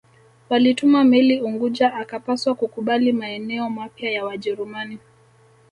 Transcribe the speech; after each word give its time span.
Walituma 0.49 1.03
meli 1.03 1.41
Unguja 1.41 1.93
akapaswa 1.93 2.55
kukubali 2.55 3.11
maeneo 3.13 3.69
mapya 3.69 4.11
ya 4.11 4.25
Wajerumani 4.25 4.99